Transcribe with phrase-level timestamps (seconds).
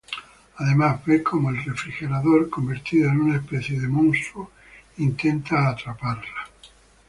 [0.55, 4.49] Además, ve cómo el refrigerador, convertido en una especie de monstruo,
[4.97, 6.49] intenta atraparla.